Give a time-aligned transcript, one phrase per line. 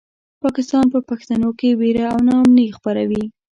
[0.43, 3.23] پاکستان په پښتنو کې وېره او ناامني خپروي.